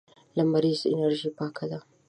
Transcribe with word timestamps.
لمريزه 0.37 0.87
انرژي 0.93 1.29
پاکه 1.37 1.65
ده. 1.71 1.79